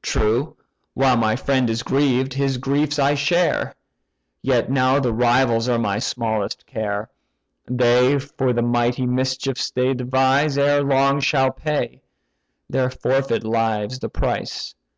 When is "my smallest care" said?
5.78-7.10